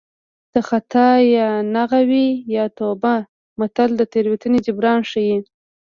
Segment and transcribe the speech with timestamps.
[0.53, 3.15] د خطا یا ناغه وي یا توبه
[3.59, 5.37] متل د تېروتنې جبران ښيي